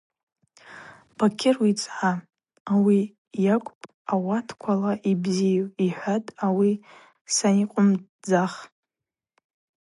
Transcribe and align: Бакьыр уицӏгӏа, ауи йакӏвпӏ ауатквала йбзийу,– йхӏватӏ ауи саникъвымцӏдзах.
Бакьыр 1.17 1.55
уицӏгӏа, 1.63 2.11
ауи 2.71 2.99
йакӏвпӏ 3.45 3.85
ауатквала 4.13 4.93
йбзийу,– 5.11 5.65
йхӏватӏ 5.85 6.33
ауи 6.45 6.71
саникъвымцӏдзах. 7.35 8.53